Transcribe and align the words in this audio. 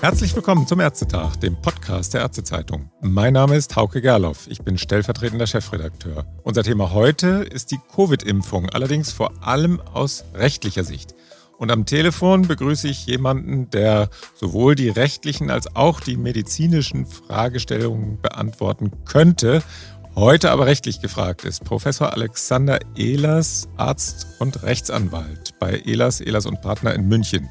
Herzlich 0.00 0.36
willkommen 0.36 0.64
zum 0.64 0.78
Ärztetag, 0.78 1.34
dem 1.38 1.60
Podcast 1.60 2.14
der 2.14 2.20
Ärztezeitung. 2.20 2.88
Mein 3.00 3.32
Name 3.32 3.56
ist 3.56 3.74
Hauke 3.74 4.00
Gerloff, 4.00 4.46
ich 4.48 4.62
bin 4.62 4.78
stellvertretender 4.78 5.48
Chefredakteur. 5.48 6.24
Unser 6.44 6.62
Thema 6.62 6.92
heute 6.92 7.44
ist 7.50 7.72
die 7.72 7.80
Covid-Impfung, 7.96 8.70
allerdings 8.70 9.10
vor 9.10 9.32
allem 9.44 9.80
aus 9.80 10.24
rechtlicher 10.34 10.84
Sicht. 10.84 11.16
Und 11.58 11.72
am 11.72 11.84
Telefon 11.84 12.42
begrüße 12.42 12.86
ich 12.86 13.06
jemanden, 13.06 13.70
der 13.70 14.08
sowohl 14.36 14.76
die 14.76 14.88
rechtlichen 14.88 15.50
als 15.50 15.74
auch 15.74 15.98
die 15.98 16.16
medizinischen 16.16 17.04
Fragestellungen 17.04 18.20
beantworten 18.22 18.92
könnte, 19.04 19.64
heute 20.14 20.52
aber 20.52 20.66
rechtlich 20.66 21.00
gefragt 21.00 21.44
ist. 21.44 21.64
Professor 21.64 22.12
Alexander 22.12 22.78
Ehlers, 22.94 23.68
Arzt 23.76 24.28
und 24.38 24.62
Rechtsanwalt 24.62 25.58
bei 25.58 25.80
Ehlers, 25.80 26.20
Ehlers 26.20 26.46
und 26.46 26.60
Partner 26.62 26.94
in 26.94 27.08
München. 27.08 27.48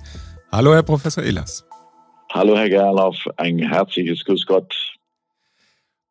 Hallo, 0.50 0.74
Herr 0.74 0.84
Professor 0.84 1.26
Ehlers. 1.26 1.67
Hallo, 2.32 2.58
Herr 2.58 2.70
Gerloff, 2.70 3.28
ein 3.38 3.60
herzliches 3.60 4.26
Grüß 4.26 4.46
Gott. 4.46 4.76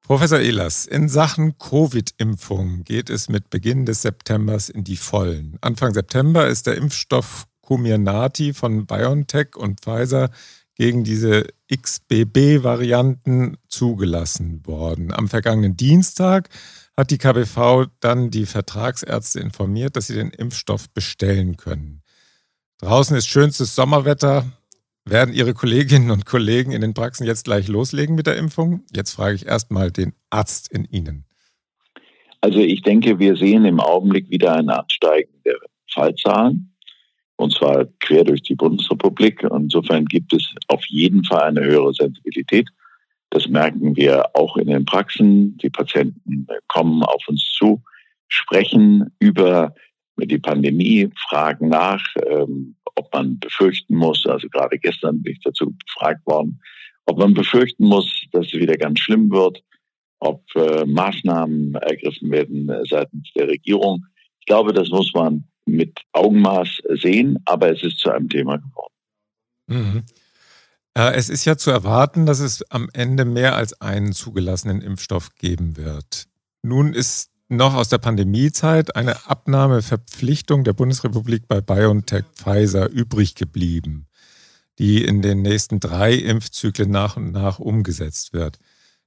Professor 0.03 0.39
Ehlers, 0.39 0.87
in 0.87 1.09
Sachen 1.09 1.59
Covid-Impfung 1.59 2.85
geht 2.85 3.11
es 3.11 3.29
mit 3.29 3.51
Beginn 3.51 3.85
des 3.87 4.03
Septembers 4.03 4.69
in 4.69 4.83
die 4.85 4.97
Vollen. 4.97 5.59
Anfang 5.61 5.93
September 5.93 6.47
ist 6.47 6.67
der 6.67 6.77
Impfstoff 6.77 7.47
Comirnaty 7.61 8.55
von 8.55 8.87
BioNTech 8.87 9.57
und 9.57 9.81
Pfizer 9.81 10.31
gegen 10.77 11.05
diese 11.05 11.49
XBB-Varianten 11.75 13.57
zugelassen 13.69 14.65
worden. 14.67 15.13
Am 15.13 15.29
vergangenen 15.29 15.77
Dienstag 15.77 16.49
hat 16.97 17.11
die 17.11 17.19
KBV 17.19 17.87
dann 18.01 18.31
die 18.31 18.47
Vertragsärzte 18.47 19.41
informiert, 19.41 19.97
dass 19.97 20.07
sie 20.07 20.15
den 20.15 20.31
Impfstoff 20.31 20.89
bestellen 20.91 21.57
können. 21.57 22.03
Draußen 22.79 23.17
ist 23.17 23.27
schönstes 23.27 23.75
Sommerwetter. 23.75 24.47
Werden 25.09 25.33
Ihre 25.33 25.55
Kolleginnen 25.55 26.11
und 26.11 26.27
Kollegen 26.27 26.73
in 26.73 26.81
den 26.81 26.93
Praxen 26.93 27.27
jetzt 27.27 27.45
gleich 27.45 27.69
loslegen 27.69 28.17
mit 28.17 28.27
der 28.27 28.37
Impfung? 28.37 28.83
Jetzt 28.93 29.13
frage 29.13 29.37
ich 29.37 29.47
erstmal 29.47 29.93
den 29.93 30.15
Arzt 30.31 30.73
in 30.73 30.85
Ihnen. 30.85 31.25
Also 32.41 32.59
ich 32.59 32.83
denke, 32.83 33.21
wir 33.21 33.37
sehen 33.37 33.65
im 33.65 33.79
Augenblick 33.79 34.29
wieder 34.31 34.57
ein 34.57 34.69
Ansteigen 34.69 35.31
der 35.45 35.55
Fallzahlen 35.93 36.75
und 37.37 37.53
zwar 37.53 37.85
quer 38.01 38.25
durch 38.25 38.43
die 38.43 38.57
Bundesrepublik. 38.57 39.45
Insofern 39.45 40.07
gibt 40.07 40.33
es 40.33 40.53
auf 40.67 40.85
jeden 40.87 41.23
Fall 41.23 41.43
eine 41.43 41.65
höhere 41.65 41.95
Sensibilität. 41.95 42.69
Das 43.31 43.47
merken 43.47 43.95
wir 43.95 44.35
auch 44.35 44.57
in 44.57 44.67
den 44.67 44.87
Praxen. 44.87 45.57
Die 45.59 45.71
Patienten 45.71 46.49
kommen 46.67 47.05
auf 47.05 47.23
uns 47.29 47.49
zu, 47.57 47.81
sprechen 48.27 49.13
über 49.21 49.73
die 50.17 50.39
Pandemie, 50.39 51.11
fragen 51.29 51.69
nach, 51.69 52.03
ähm, 52.27 52.77
ob 52.95 53.13
man 53.13 53.39
befürchten 53.39 53.95
muss, 53.95 54.25
also 54.27 54.49
gerade 54.49 54.79
gestern 54.79 55.23
bin 55.23 55.35
ich 55.35 55.41
dazu 55.41 55.75
befragt 55.87 56.27
worden, 56.27 56.61
ob 57.05 57.19
man 57.19 57.35
befürchten 57.35 57.85
muss, 57.85 58.25
dass 58.33 58.47
es 58.47 58.53
wieder 58.55 58.77
ganz 58.77 59.01
schlimm 59.01 59.31
wird, 59.31 59.63
ob 60.19 60.43
äh, 60.55 60.85
Maßnahmen 60.87 61.75
ergriffen 61.75 62.31
werden 62.31 62.69
äh, 62.69 62.83
seitens 62.89 63.31
der 63.35 63.49
Regierung. 63.49 64.07
Ich 64.41 64.47
glaube, 64.47 64.73
das 64.73 64.89
muss 64.89 65.13
man 65.15 65.45
mit 65.67 66.01
Augenmaß 66.13 66.83
sehen, 67.01 67.39
aber 67.45 67.71
es 67.71 67.83
ist 67.83 67.99
zu 67.99 68.11
einem 68.11 68.29
Thema 68.29 68.57
geworden. 68.57 68.95
Mhm. 69.67 70.03
Äh, 70.97 71.15
es 71.15 71.29
ist 71.29 71.45
ja 71.45 71.57
zu 71.57 71.71
erwarten, 71.71 72.25
dass 72.25 72.41
es 72.41 72.63
am 72.71 72.89
Ende 72.93 73.25
mehr 73.25 73.57
als 73.57 73.81
einen 73.81 74.13
zugelassenen 74.13 74.81
Impfstoff 74.81 75.35
geben 75.35 75.77
wird. 75.77 76.27
Nun 76.63 76.95
ist 76.95 77.31
noch 77.49 77.75
aus 77.75 77.89
der 77.89 77.99
Pandemiezeit 77.99 78.97
eine 78.97 79.27
Abnahmeverpflichtung 79.29 80.65
der 80.65 80.73
Bundesrepublik 80.73 81.47
bei 81.49 81.61
BioNTech 81.61 82.25
Pfizer 82.35 82.89
übrig 82.91 83.35
geblieben, 83.35 84.07
die 84.79 85.05
in 85.05 85.23
den 85.23 85.43
nächsten 85.43 85.81
drei 85.81 86.15
Impfzyklen 86.15 86.91
nach 86.91 87.17
und 87.17 87.33
nach 87.33 87.59
umgesetzt 87.59 88.33
wird. 88.33 88.59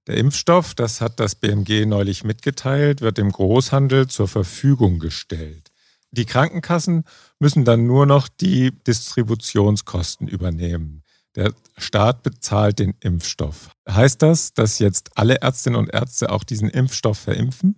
Der 0.08 0.18
Impfstoff, 0.18 0.74
das 0.74 1.02
hat 1.02 1.20
das 1.20 1.36
BMG 1.36 1.86
neulich 1.86 2.24
mitgeteilt, 2.24 3.02
wird 3.02 3.18
dem 3.18 3.32
Großhandel 3.32 4.08
zur 4.08 4.28
Verfügung 4.28 5.00
gestellt. 5.00 5.70
Die 6.12 6.26
Krankenkassen 6.26 7.04
müssen 7.40 7.66
dann 7.66 7.86
nur 7.86 8.06
noch 8.06 8.28
die 8.28 8.72
Distributionskosten 8.72 10.28
übernehmen. 10.28 11.04
Der 11.36 11.54
Staat 11.78 12.24
bezahlt 12.24 12.80
den 12.80 12.96
Impfstoff. 13.02 13.70
Heißt 13.88 14.22
das, 14.24 14.54
dass 14.54 14.80
jetzt 14.80 15.12
alle 15.16 15.42
Ärztinnen 15.42 15.78
und 15.78 15.94
Ärzte 15.94 16.32
auch 16.32 16.44
diesen 16.44 16.70
Impfstoff 16.70 17.20
verimpfen? 17.20 17.76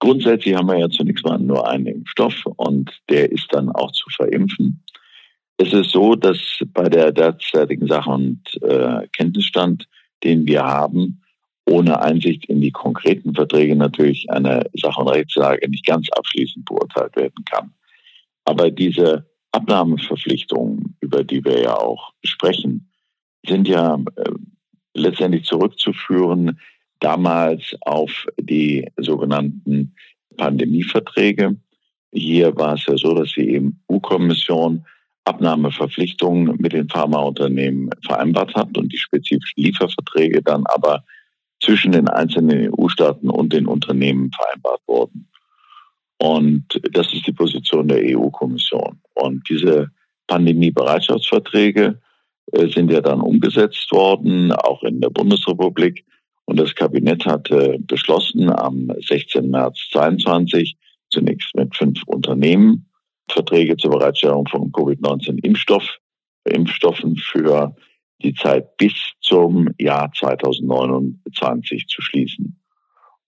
Grundsätzlich 0.00 0.54
haben 0.54 0.68
wir 0.68 0.78
ja 0.78 0.88
zunächst 0.88 1.24
mal 1.24 1.38
nur 1.38 1.68
einen 1.68 1.86
Impfstoff 1.86 2.46
und 2.56 2.90
der 3.08 3.30
ist 3.32 3.48
dann 3.50 3.68
auch 3.70 3.90
zu 3.92 4.08
verimpfen. 4.10 4.84
Es 5.56 5.72
ist 5.72 5.90
so, 5.90 6.14
dass 6.14 6.38
bei 6.72 6.88
der 6.88 7.10
derzeitigen 7.10 7.88
Sache 7.88 8.10
und 8.10 8.40
äh, 8.62 9.08
Kenntnisstand, 9.16 9.88
den 10.22 10.46
wir 10.46 10.62
haben, 10.62 11.22
ohne 11.68 12.00
Einsicht 12.00 12.46
in 12.46 12.60
die 12.60 12.70
konkreten 12.70 13.34
Verträge 13.34 13.74
natürlich 13.74 14.30
eine 14.30 14.70
Sache- 14.74 15.00
und 15.00 15.08
Rechtslage 15.08 15.68
nicht 15.68 15.84
ganz 15.84 16.08
abschließend 16.10 16.64
beurteilt 16.64 17.16
werden 17.16 17.44
kann. 17.44 17.72
Aber 18.44 18.70
diese 18.70 19.28
Abnahmeverpflichtungen, 19.52 20.96
über 21.00 21.24
die 21.24 21.44
wir 21.44 21.60
ja 21.60 21.76
auch 21.76 22.12
sprechen, 22.24 22.90
sind 23.46 23.68
ja 23.68 23.98
äh, 24.16 24.30
letztendlich 24.94 25.44
zurückzuführen 25.44 26.58
damals 27.00 27.76
auf 27.80 28.26
die 28.40 28.90
sogenannten 28.96 29.94
Pandemieverträge. 30.36 31.56
Hier 32.12 32.56
war 32.56 32.74
es 32.74 32.86
ja 32.86 32.96
so, 32.96 33.14
dass 33.14 33.32
die 33.32 33.60
EU-Kommission 33.90 34.84
Abnahmeverpflichtungen 35.24 36.56
mit 36.58 36.72
den 36.72 36.88
Pharmaunternehmen 36.88 37.90
vereinbart 38.04 38.54
hat 38.54 38.78
und 38.78 38.92
die 38.92 38.98
spezifischen 38.98 39.62
Lieferverträge 39.62 40.42
dann 40.42 40.64
aber 40.66 41.04
zwischen 41.60 41.92
den 41.92 42.08
einzelnen 42.08 42.72
EU-Staaten 42.72 43.28
und 43.28 43.52
den 43.52 43.66
Unternehmen 43.66 44.30
vereinbart 44.32 44.80
wurden. 44.86 45.28
Und 46.18 46.64
das 46.92 47.12
ist 47.12 47.26
die 47.26 47.32
Position 47.32 47.88
der 47.88 48.02
EU-Kommission. 48.02 49.00
Und 49.14 49.48
diese 49.48 49.90
Pandemiebereitschaftsverträge 50.26 52.00
äh, 52.52 52.68
sind 52.68 52.90
ja 52.90 53.00
dann 53.00 53.20
umgesetzt 53.20 53.90
worden, 53.92 54.52
auch 54.52 54.82
in 54.82 55.00
der 55.00 55.10
Bundesrepublik. 55.10 56.04
Und 56.48 56.58
das 56.58 56.74
Kabinett 56.74 57.26
hatte 57.26 57.76
beschlossen, 57.80 58.48
am 58.48 58.90
16. 59.06 59.50
März 59.50 59.86
22 59.92 60.78
zunächst 61.10 61.54
mit 61.54 61.76
fünf 61.76 62.02
Unternehmen 62.06 62.86
Verträge 63.30 63.76
zur 63.76 63.90
Bereitstellung 63.90 64.48
von 64.48 64.72
Covid-19-Impfstoff, 64.72 65.84
Impfstoffen 66.44 67.16
für 67.16 67.76
die 68.22 68.32
Zeit 68.32 68.78
bis 68.78 68.94
zum 69.20 69.68
Jahr 69.78 70.10
2029 70.10 71.86
zu 71.86 72.00
schließen. 72.00 72.58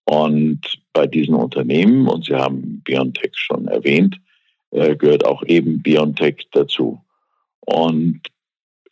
Und 0.05 0.63
bei 0.95 1.07
diesen 1.07 1.35
Unternehmen, 1.35 2.09
und 2.09 2.25
Sie 2.25 2.35
haben 2.35 2.81
BioNTech 2.85 3.33
schon 3.35 3.69
erwähnt, 3.69 4.19
äh, 4.71 4.97
gehört 4.97 5.27
auch 5.27 5.43
eben 5.43 5.83
BioNTech 5.83 6.49
dazu. 6.53 7.05
Und 7.61 8.23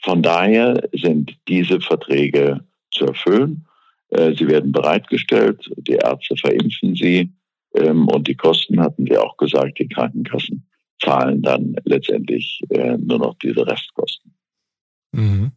von 0.02 0.22
daher 0.22 0.86
sind 0.92 1.38
diese 1.48 1.80
Verträge 1.80 2.66
zu 2.90 3.06
erfüllen. 3.06 3.64
Äh, 4.10 4.34
sie 4.34 4.48
werden 4.48 4.72
bereitgestellt, 4.72 5.70
die 5.76 5.92
Ärzte 5.92 6.36
verimpfen 6.36 6.94
sie 6.94 7.32
ähm, 7.74 8.08
und 8.08 8.28
die 8.28 8.34
Kosten 8.34 8.80
hatten 8.80 9.06
wir 9.06 9.22
auch 9.22 9.36
gesagt, 9.36 9.78
die 9.78 9.88
Krankenkassen 9.88 10.66
zahlen 11.02 11.42
dann 11.42 11.76
letztendlich 11.84 12.60
äh, 12.70 12.96
nur 12.98 13.18
noch 13.18 13.36
diese 13.42 13.66
Restkosten. 13.66 14.34
Mhm. 15.12 15.52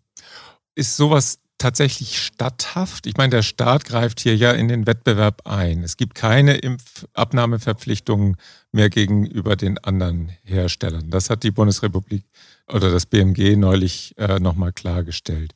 Ist 0.75 0.97
sowas 0.97 1.39
tatsächlich 1.57 2.17
statthaft? 2.19 3.05
Ich 3.05 3.17
meine, 3.17 3.29
der 3.29 3.41
Staat 3.43 3.85
greift 3.85 4.19
hier 4.19 4.35
ja 4.35 4.51
in 4.51 4.67
den 4.67 4.87
Wettbewerb 4.87 5.41
ein. 5.45 5.83
Es 5.83 5.95
gibt 5.95 6.15
keine 6.15 6.55
Impfabnahmeverpflichtungen 6.55 8.37
mehr 8.71 8.89
gegenüber 8.89 9.55
den 9.55 9.77
anderen 9.77 10.31
Herstellern. 10.43 11.09
Das 11.09 11.29
hat 11.29 11.43
die 11.43 11.51
Bundesrepublik 11.51 12.23
oder 12.67 12.91
das 12.91 13.05
BMG 13.05 13.55
neulich 13.57 14.15
äh, 14.17 14.39
nochmal 14.39 14.73
klargestellt. 14.73 15.53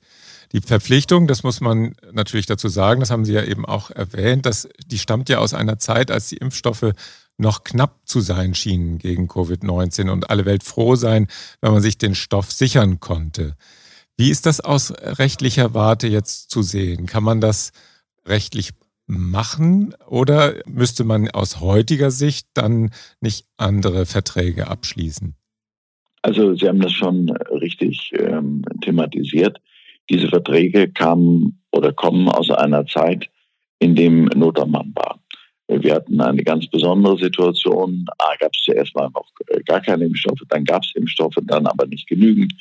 Die 0.56 0.62
Verpflichtung, 0.62 1.28
das 1.28 1.44
muss 1.44 1.60
man 1.60 1.96
natürlich 2.14 2.46
dazu 2.46 2.70
sagen, 2.70 3.02
das 3.02 3.12
haben 3.12 3.26
Sie 3.26 3.34
ja 3.34 3.44
eben 3.44 3.66
auch 3.66 3.92
erwähnt, 3.92 4.46
dass 4.46 4.70
die 4.88 5.00
stammt 5.00 5.28
ja 5.28 5.40
aus 5.40 5.54
einer 5.54 5.80
Zeit, 5.80 6.12
als 6.12 6.30
die 6.30 6.38
Impfstoffe 6.38 6.94
noch 7.38 7.66
knapp 7.66 8.00
zu 8.06 8.22
sein 8.22 8.56
schienen 8.56 8.98
gegen 8.98 9.28
Covid-19 9.28 10.10
und 10.10 10.30
alle 10.30 10.46
Welt 10.46 10.64
froh 10.64 10.96
sein, 10.96 11.28
wenn 11.60 11.74
man 11.74 11.82
sich 11.82 11.98
den 11.98 12.16
Stoff 12.16 12.54
sichern 12.54 13.02
konnte. 13.02 13.58
Wie 14.16 14.30
ist 14.30 14.46
das 14.46 14.62
aus 14.62 14.94
rechtlicher 14.98 15.74
Warte 15.74 16.08
jetzt 16.08 16.50
zu 16.52 16.62
sehen? 16.62 17.06
Kann 17.06 17.26
man 17.26 17.42
das 17.42 17.74
rechtlich 18.26 18.70
machen 19.08 19.94
oder 20.08 20.54
müsste 20.68 21.04
man 21.04 21.30
aus 21.32 21.60
heutiger 21.60 22.12
Sicht 22.12 22.48
dann 22.54 22.92
nicht 23.20 23.46
andere 23.58 24.06
Verträge 24.06 24.70
abschließen? 24.70 25.36
Also 26.22 26.56
Sie 26.56 26.70
haben 26.70 26.80
das 26.80 26.94
schon 26.94 27.30
richtig 27.52 28.14
ähm, 28.18 28.64
thematisiert. 28.80 29.60
Diese 30.10 30.28
Verträge 30.28 30.90
kamen 30.90 31.62
oder 31.72 31.92
kommen 31.94 32.30
aus 32.30 32.50
einer 32.52 32.86
Zeit, 32.86 33.30
in 33.80 33.96
dem 33.96 34.26
Not 34.26 34.60
am 34.60 34.72
Mann 34.72 34.92
war. 34.96 35.20
Wir 35.68 35.96
hatten 35.96 36.22
eine 36.22 36.44
ganz 36.44 36.68
besondere 36.68 37.18
Situation. 37.18 38.06
A 38.20 38.36
gab 38.40 38.52
es 38.54 38.64
zuerst 38.64 38.96
mal 38.96 39.10
noch 39.14 39.28
gar 39.66 39.82
keine 39.82 40.06
Impfstoffe, 40.06 40.42
dann 40.50 40.64
gab 40.64 40.84
es 40.84 40.92
Impfstoffe, 40.96 41.38
dann 41.44 41.66
aber 41.66 41.88
nicht 41.88 42.08
genügend. 42.08 42.54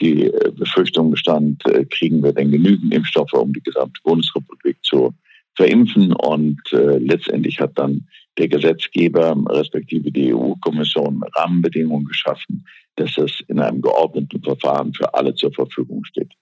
die 0.00 0.26
äh, 0.26 0.50
Befürchtung 0.52 1.10
bestand, 1.10 1.66
äh, 1.66 1.84
kriegen 1.84 2.22
wir 2.22 2.32
denn 2.32 2.50
genügend 2.50 2.94
Impfstoffe, 2.94 3.34
um 3.34 3.52
die 3.52 3.62
gesamte 3.62 4.00
Bundesrepublik 4.02 4.78
zu 4.82 5.12
verimpfen. 5.54 6.12
Und 6.14 6.60
äh, 6.72 6.98
letztendlich 6.98 7.60
hat 7.60 7.78
dann 7.78 8.06
der 8.38 8.48
Gesetzgeber, 8.48 9.36
respektive 9.50 10.10
die 10.10 10.32
EU-Kommission, 10.32 11.22
Rahmenbedingungen 11.34 12.06
geschaffen, 12.06 12.66
dass 12.96 13.14
das 13.14 13.40
in 13.48 13.60
einem 13.60 13.82
geordneten 13.82 14.42
Verfahren 14.42 14.94
für 14.94 15.12
alle 15.12 15.34
zur 15.34 15.52
Verfügung 15.52 16.04
steht. 16.04 16.32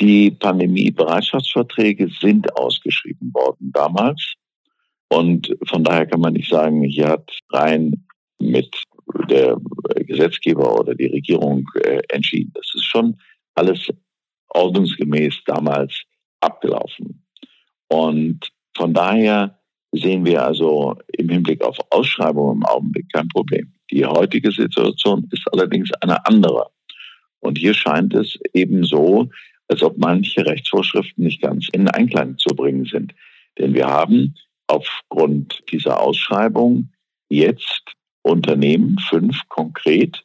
Die 0.00 0.30
Pandemie-Bereitschaftsverträge 0.30 2.08
sind 2.20 2.56
ausgeschrieben 2.56 3.32
worden 3.32 3.70
damals. 3.72 4.34
Und 5.08 5.54
von 5.66 5.84
daher 5.84 6.06
kann 6.06 6.20
man 6.20 6.32
nicht 6.32 6.50
sagen, 6.50 6.82
hier 6.82 7.08
hat 7.08 7.30
rein 7.50 8.04
mit 8.40 8.74
der 9.28 9.56
Gesetzgeber 9.96 10.80
oder 10.80 10.94
die 10.94 11.06
Regierung 11.06 11.68
äh, 11.82 12.00
entschieden. 12.08 12.50
Das 12.54 12.70
ist 12.74 12.84
schon 12.84 13.16
alles 13.54 13.88
ordnungsgemäß 14.48 15.42
damals 15.46 16.02
abgelaufen. 16.40 17.24
Und 17.88 18.50
von 18.76 18.92
daher 18.92 19.58
sehen 19.92 20.24
wir 20.24 20.44
also 20.44 20.96
im 21.12 21.28
Hinblick 21.28 21.62
auf 21.62 21.78
Ausschreibungen 21.90 22.56
im 22.56 22.64
Augenblick 22.64 23.06
kein 23.12 23.28
Problem. 23.28 23.72
Die 23.90 24.04
heutige 24.04 24.50
Situation 24.50 25.28
ist 25.30 25.46
allerdings 25.52 25.90
eine 26.00 26.24
andere. 26.26 26.70
Und 27.40 27.58
hier 27.58 27.74
scheint 27.74 28.14
es 28.14 28.38
eben 28.54 28.84
so, 28.84 29.28
als 29.68 29.82
ob 29.82 29.98
manche 29.98 30.44
Rechtsvorschriften 30.44 31.24
nicht 31.24 31.40
ganz 31.40 31.68
in 31.72 31.88
Einklang 31.88 32.38
zu 32.38 32.54
bringen 32.54 32.84
sind. 32.84 33.14
Denn 33.58 33.74
wir 33.74 33.86
haben 33.86 34.34
aufgrund 34.66 35.62
dieser 35.70 36.00
Ausschreibung 36.00 36.90
jetzt 37.28 37.82
Unternehmen, 38.22 38.98
fünf 39.08 39.40
konkret, 39.48 40.24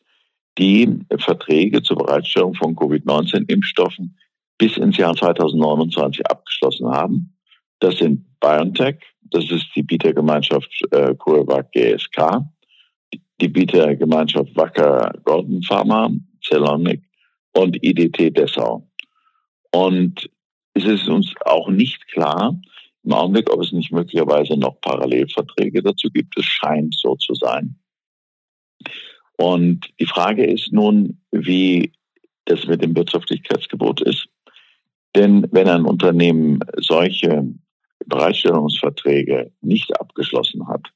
die 0.57 0.99
Verträge 1.17 1.81
zur 1.81 1.97
Bereitstellung 1.97 2.53
von 2.53 2.75
Covid-19-Impfstoffen 2.75 4.17
bis 4.57 4.77
ins 4.77 4.97
Jahr 4.97 5.15
2029 5.15 6.25
abgeschlossen 6.29 6.89
haben. 6.89 7.37
Das 7.79 7.97
sind 7.97 8.25
BioNTech, 8.39 8.97
das 9.21 9.49
ist 9.51 9.67
die 9.75 9.83
Bietergemeinschaft 9.83 10.69
äh, 10.91 11.15
CureVac 11.15 11.71
GSK, 11.71 12.45
die 13.39 13.47
Bietergemeinschaft 13.47 14.55
Wacker 14.55 15.13
Gordon 15.23 15.61
Pharma, 15.63 16.11
Celonik 16.43 17.03
und 17.53 17.81
IDT 17.81 18.35
Dessau. 18.35 18.88
Und 19.71 20.29
es 20.73 20.85
ist 20.85 21.07
uns 21.07 21.33
auch 21.45 21.69
nicht 21.69 22.07
klar 22.07 22.59
im 23.03 23.13
Augenblick, 23.13 23.49
ob 23.51 23.61
es 23.61 23.71
nicht 23.71 23.91
möglicherweise 23.91 24.57
noch 24.57 24.81
Parallelverträge 24.81 25.81
dazu 25.81 26.09
gibt. 26.09 26.37
Es 26.37 26.45
scheint 26.45 26.95
so 26.95 27.15
zu 27.15 27.33
sein. 27.33 27.79
Und 29.37 29.89
die 29.99 30.05
Frage 30.05 30.45
ist 30.45 30.73
nun, 30.73 31.21
wie 31.31 31.93
das 32.45 32.65
mit 32.67 32.83
dem 32.83 32.95
Wirtschaftlichkeitsgebot 32.95 34.01
ist. 34.01 34.27
Denn 35.15 35.47
wenn 35.51 35.69
ein 35.69 35.85
Unternehmen 35.85 36.59
solche 36.77 37.47
Bereitstellungsverträge 38.05 39.51
nicht 39.61 39.99
abgeschlossen 39.99 40.67
hat, 40.67 40.87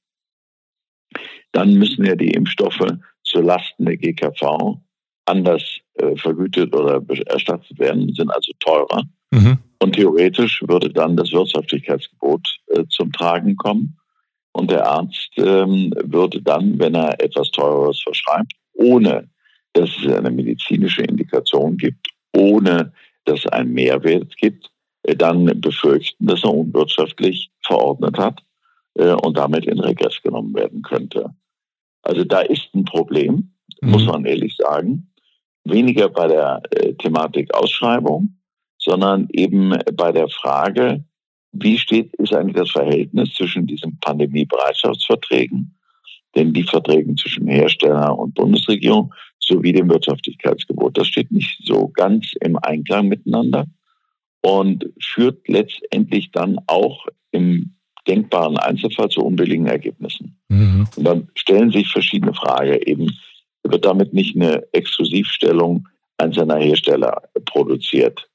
dann 1.51 1.75
müssen 1.75 2.05
ja 2.05 2.15
die 2.15 2.31
Impfstoffe 2.31 2.85
zu 3.23 3.41
Lasten 3.41 3.85
der 3.85 3.97
GKV 3.97 4.77
anders 5.25 5.79
äh, 5.95 6.15
vergütet 6.15 6.73
oder 6.75 7.01
erstattet 7.27 7.77
werden, 7.79 8.13
sind 8.13 8.31
also 8.31 8.51
teurer. 8.59 9.03
Mhm. 9.31 9.57
Und 9.79 9.93
theoretisch 9.95 10.63
würde 10.67 10.89
dann 10.89 11.17
das 11.17 11.31
Wirtschaftlichkeitsgebot 11.31 12.47
äh, 12.67 12.83
zum 12.89 13.11
Tragen 13.11 13.55
kommen. 13.55 13.97
Und 14.53 14.71
der 14.71 14.87
Arzt 14.87 15.31
ähm, 15.37 15.93
würde 16.03 16.41
dann, 16.41 16.79
wenn 16.79 16.95
er 16.95 17.19
etwas 17.19 17.49
Teureres 17.51 17.99
verschreibt, 18.01 18.53
ohne 18.73 19.29
dass 19.73 19.89
es 19.97 20.11
eine 20.11 20.29
medizinische 20.29 21.01
Indikation 21.01 21.77
gibt, 21.77 22.07
ohne 22.35 22.93
dass 23.25 23.39
es 23.39 23.47
einen 23.47 23.73
Mehrwert 23.73 24.37
gibt, 24.37 24.71
äh, 25.03 25.15
dann 25.15 25.45
befürchten, 25.59 26.27
dass 26.27 26.43
er 26.43 26.53
unwirtschaftlich 26.53 27.51
verordnet 27.61 28.17
hat 28.17 28.43
äh, 28.95 29.13
und 29.13 29.37
damit 29.37 29.65
in 29.65 29.79
Regress 29.79 30.21
genommen 30.21 30.53
werden 30.53 30.81
könnte. 30.81 31.33
Also 32.03 32.23
da 32.23 32.41
ist 32.41 32.69
ein 32.75 32.85
Problem, 32.85 33.53
mhm. 33.81 33.89
muss 33.89 34.05
man 34.05 34.25
ehrlich 34.25 34.55
sagen. 34.57 35.09
Weniger 35.65 36.10
bei 36.10 36.27
der 36.27 36.62
äh, 36.71 36.94
Thematik 36.94 37.54
Ausschreibung, 37.54 38.38
sondern 38.77 39.27
eben 39.31 39.77
bei 39.95 40.12
der 40.12 40.27
Frage, 40.27 41.06
wie 41.54 41.77
steht, 41.77 42.13
ist 42.15 42.33
eigentlich 42.33 42.56
das 42.56 42.71
Verhältnis 42.71 43.33
zwischen 43.36 43.68
diesen 43.68 44.00
Pandemie-Bereitschaftsverträgen, 44.00 45.77
denn 46.36 46.51
die 46.51 46.63
Verträgen 46.63 47.15
zwischen 47.15 47.48
Hersteller 47.48 48.18
und 48.18 48.33
Bundesregierung 48.33 49.13
sowie 49.39 49.71
dem 49.71 49.89
Wirtschaftlichkeitsgebot. 49.89 50.98
Das 50.98 51.07
steht 51.07 51.31
nicht 51.31 51.62
so 51.63 51.89
ganz 51.89 52.33
im 52.42 52.57
Einklang 52.57 53.07
miteinander 53.07 53.68
und 54.42 54.89
führt 55.00 55.48
letztendlich 55.48 56.31
dann 56.31 56.57
auch 56.68 57.06
im 57.31 57.75
denkbaren 58.07 58.57
Einzelfall 58.57 59.10
zu 59.10 59.21
unbilligen 59.21 59.68
Ergebnissen. 59.68 60.39
Mhm. 60.50 60.88
Und 60.95 61.04
dann 61.04 61.27
stellen 61.36 61.71
sich 61.71 61.88
verschiedene 61.88 62.33
Fragen. 62.33 62.80
Eben 62.86 63.10
wird 63.63 63.86
damit 63.86 64.13
nicht 64.13 64.36
eine 64.36 64.63
Exklusivstellung 64.74 65.88
einzelner 66.18 66.57
Hersteller 66.57 67.24
produziert 67.45 68.27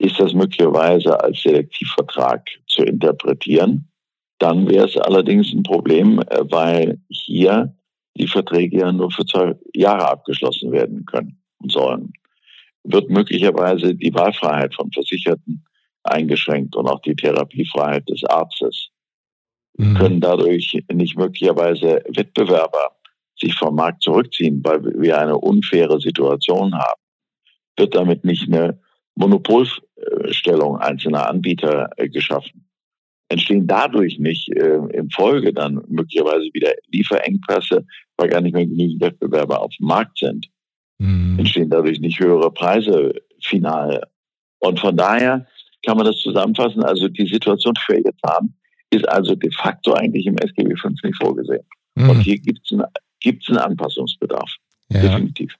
ist 0.00 0.18
das 0.18 0.32
möglicherweise 0.32 1.20
als 1.22 1.42
Selektivvertrag 1.42 2.48
zu 2.66 2.82
interpretieren. 2.82 3.90
Dann 4.38 4.66
wäre 4.66 4.86
es 4.86 4.96
allerdings 4.96 5.52
ein 5.52 5.62
Problem, 5.62 6.20
äh, 6.20 6.40
weil 6.50 6.98
hier 7.10 7.76
die 8.16 8.26
Verträge 8.26 8.78
ja 8.78 8.92
nur 8.92 9.10
für 9.10 9.26
zwei 9.26 9.54
Jahre 9.74 10.08
abgeschlossen 10.08 10.72
werden 10.72 11.04
können 11.04 11.42
und 11.58 11.70
sollen. 11.70 12.14
Wird 12.82 13.10
möglicherweise 13.10 13.94
die 13.94 14.14
Wahlfreiheit 14.14 14.74
von 14.74 14.90
Versicherten 14.90 15.66
eingeschränkt 16.02 16.74
und 16.76 16.88
auch 16.88 17.02
die 17.02 17.14
Therapiefreiheit 17.14 18.08
des 18.08 18.24
Arztes. 18.24 18.88
Mhm. 19.76 19.94
Können 19.96 20.20
dadurch 20.20 20.82
nicht 20.90 21.18
möglicherweise 21.18 22.02
Wettbewerber 22.08 22.96
sich 23.40 23.54
vom 23.54 23.74
Markt 23.74 24.02
zurückziehen, 24.02 24.60
weil 24.64 24.82
wir 25.00 25.18
eine 25.18 25.36
unfaire 25.36 26.00
Situation 26.00 26.74
haben? 26.74 27.00
Wird 27.76 27.94
damit 27.94 28.24
nicht 28.24 28.48
eine 28.48 28.78
Monopolstellung 29.14 30.78
einzelner 30.78 31.28
Anbieter 31.28 31.90
äh, 31.96 32.08
geschaffen. 32.08 32.66
Entstehen 33.28 33.66
dadurch 33.66 34.18
nicht 34.18 34.48
äh, 34.56 34.80
im 34.92 35.10
Folge 35.10 35.52
dann 35.52 35.82
möglicherweise 35.88 36.48
wieder 36.52 36.72
Lieferengpässe, 36.88 37.86
weil 38.16 38.28
gar 38.28 38.40
nicht 38.40 38.54
mehr 38.54 38.66
genügend 38.66 39.00
Wettbewerber 39.00 39.62
auf 39.62 39.72
dem 39.78 39.86
Markt 39.86 40.18
sind. 40.18 40.48
Mhm. 40.98 41.38
Entstehen 41.38 41.70
dadurch 41.70 42.00
nicht 42.00 42.18
höhere 42.18 42.50
Preise 42.50 43.14
final. 43.42 44.02
Und 44.58 44.80
von 44.80 44.96
daher 44.96 45.46
kann 45.86 45.96
man 45.96 46.06
das 46.06 46.16
zusammenfassen. 46.16 46.82
Also 46.82 47.08
die 47.08 47.26
Situation, 47.26 47.74
die 47.74 47.94
wir 47.94 48.02
jetzt 48.02 48.22
haben, 48.22 48.54
ist 48.90 49.08
also 49.08 49.34
de 49.34 49.50
facto 49.52 49.92
eigentlich 49.94 50.26
im 50.26 50.36
SGB 50.36 50.76
5 50.76 51.02
nicht 51.02 51.16
vorgesehen. 51.16 51.64
Mhm. 51.94 52.10
Und 52.10 52.20
hier 52.20 52.38
gibt 52.38 52.60
es 52.64 52.72
einen, 52.72 52.84
gibt's 53.20 53.48
einen 53.48 53.58
Anpassungsbedarf. 53.58 54.50
Ja. 54.88 55.02
Definitiv. 55.02 55.54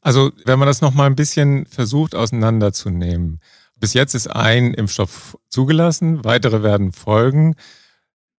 Also, 0.00 0.30
wenn 0.44 0.58
man 0.58 0.68
das 0.68 0.80
nochmal 0.80 1.08
ein 1.08 1.16
bisschen 1.16 1.66
versucht 1.66 2.14
auseinanderzunehmen. 2.14 3.40
Bis 3.78 3.94
jetzt 3.94 4.14
ist 4.14 4.28
ein 4.28 4.74
Impfstoff 4.74 5.36
zugelassen, 5.48 6.24
weitere 6.24 6.62
werden 6.62 6.92
folgen. 6.92 7.56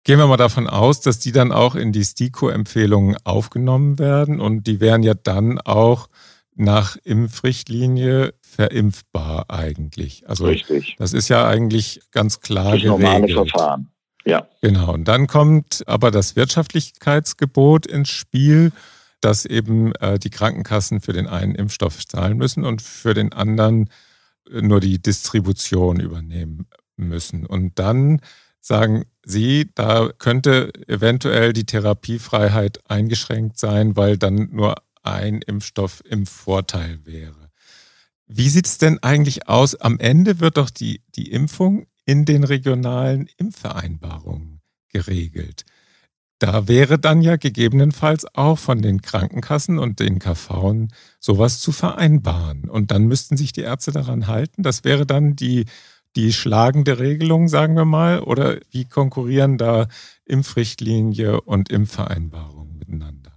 Gehen 0.04 0.18
wir 0.18 0.28
mal 0.28 0.36
davon 0.36 0.68
aus, 0.68 1.00
dass 1.00 1.18
die 1.18 1.32
dann 1.32 1.50
auch 1.50 1.74
in 1.74 1.92
die 1.92 2.04
STIKO-Empfehlungen 2.04 3.16
aufgenommen 3.24 3.98
werden 3.98 4.40
und 4.40 4.66
die 4.68 4.80
wären 4.80 5.02
ja 5.02 5.14
dann 5.14 5.60
auch 5.60 6.08
nach 6.54 6.96
Impfrichtlinie 7.04 8.32
verimpfbar 8.40 9.50
eigentlich. 9.50 10.28
Also 10.28 10.46
Richtig. 10.46 10.96
das 10.98 11.12
ist 11.12 11.28
ja 11.28 11.46
eigentlich 11.46 12.00
ganz 12.12 12.40
klar 12.40 12.72
das 12.72 12.82
geregelt. 12.82 13.00
normale 13.02 13.28
Verfahren. 13.28 13.90
Ja. 14.26 14.46
Genau. 14.60 14.92
Und 14.92 15.04
dann 15.04 15.26
kommt 15.26 15.82
aber 15.86 16.10
das 16.10 16.36
Wirtschaftlichkeitsgebot 16.36 17.86
ins 17.86 18.10
Spiel 18.10 18.72
dass 19.20 19.44
eben 19.44 19.92
äh, 19.96 20.18
die 20.18 20.30
Krankenkassen 20.30 21.00
für 21.00 21.12
den 21.12 21.26
einen 21.26 21.54
Impfstoff 21.54 22.06
zahlen 22.06 22.36
müssen 22.36 22.64
und 22.64 22.82
für 22.82 23.14
den 23.14 23.32
anderen 23.32 23.90
äh, 24.50 24.62
nur 24.62 24.80
die 24.80 25.00
Distribution 25.00 26.00
übernehmen 26.00 26.68
müssen. 26.96 27.46
Und 27.46 27.78
dann 27.78 28.20
sagen 28.60 29.04
Sie, 29.24 29.70
da 29.74 30.10
könnte 30.18 30.72
eventuell 30.86 31.52
die 31.52 31.66
Therapiefreiheit 31.66 32.88
eingeschränkt 32.88 33.58
sein, 33.58 33.96
weil 33.96 34.16
dann 34.16 34.50
nur 34.52 34.76
ein 35.02 35.42
Impfstoff 35.42 36.02
im 36.04 36.26
Vorteil 36.26 37.00
wäre. 37.04 37.50
Wie 38.28 38.48
sieht 38.48 38.66
es 38.66 38.78
denn 38.78 39.02
eigentlich 39.02 39.48
aus? 39.48 39.76
Am 39.76 39.98
Ende 39.98 40.40
wird 40.40 40.56
doch 40.56 40.70
die, 40.70 41.02
die 41.14 41.30
Impfung 41.30 41.86
in 42.06 42.24
den 42.24 42.44
regionalen 42.44 43.28
Impfvereinbarungen 43.36 44.60
geregelt. 44.88 45.64
Da 46.38 46.68
wäre 46.68 46.98
dann 46.98 47.22
ja 47.22 47.36
gegebenenfalls 47.36 48.26
auch 48.34 48.58
von 48.58 48.82
den 48.82 49.00
Krankenkassen 49.00 49.78
und 49.78 50.00
den 50.00 50.18
KV 50.18 50.88
sowas 51.18 51.60
zu 51.60 51.72
vereinbaren. 51.72 52.68
Und 52.68 52.90
dann 52.90 53.06
müssten 53.06 53.36
sich 53.36 53.52
die 53.52 53.62
Ärzte 53.62 53.90
daran 53.90 54.26
halten. 54.26 54.62
Das 54.62 54.84
wäre 54.84 55.06
dann 55.06 55.34
die, 55.34 55.64
die 56.14 56.34
schlagende 56.34 56.98
Regelung, 56.98 57.48
sagen 57.48 57.74
wir 57.74 57.86
mal. 57.86 58.20
Oder 58.20 58.58
wie 58.70 58.84
konkurrieren 58.84 59.56
da 59.56 59.88
Impfrichtlinie 60.26 61.40
und 61.40 61.70
Impfvereinbarung 61.70 62.76
miteinander? 62.78 63.32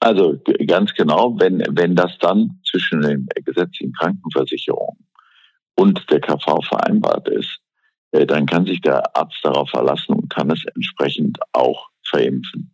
Also 0.00 0.40
ganz 0.66 0.94
genau, 0.94 1.38
wenn, 1.38 1.62
wenn 1.70 1.94
das 1.94 2.18
dann 2.20 2.60
zwischen 2.68 3.00
den 3.02 3.28
gesetzlichen 3.44 3.92
Krankenversicherungen 3.92 5.06
und 5.76 6.04
der 6.10 6.20
KV 6.20 6.62
vereinbart 6.62 7.28
ist, 7.28 7.60
dann 8.10 8.46
kann 8.46 8.66
sich 8.66 8.80
der 8.80 9.16
Arzt 9.16 9.38
darauf 9.42 9.70
verlassen 9.70 10.14
und 10.14 10.30
kann 10.30 10.50
es 10.50 10.64
entsprechend 10.74 11.38
auch 11.52 11.88
verimpfen. 12.08 12.72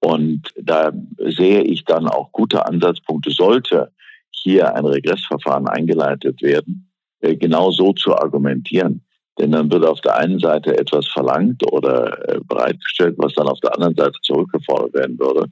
Und 0.00 0.48
da 0.56 0.92
sehe 1.18 1.62
ich 1.62 1.84
dann 1.84 2.08
auch 2.08 2.32
gute 2.32 2.66
Ansatzpunkte, 2.66 3.30
sollte 3.30 3.92
hier 4.30 4.74
ein 4.74 4.84
Regressverfahren 4.84 5.68
eingeleitet 5.68 6.42
werden, 6.42 6.90
äh, 7.20 7.36
genau 7.36 7.70
so 7.70 7.92
zu 7.92 8.14
argumentieren. 8.16 9.04
Denn 9.38 9.52
dann 9.52 9.70
wird 9.70 9.84
auf 9.84 10.00
der 10.00 10.16
einen 10.16 10.38
Seite 10.38 10.76
etwas 10.76 11.06
verlangt 11.08 11.62
oder 11.72 12.28
äh, 12.28 12.40
bereitgestellt, 12.44 13.14
was 13.18 13.32
dann 13.34 13.46
auf 13.46 13.60
der 13.60 13.74
anderen 13.74 13.94
Seite 13.94 14.18
zurückgefordert 14.22 14.94
werden 14.94 15.18
würde. 15.18 15.46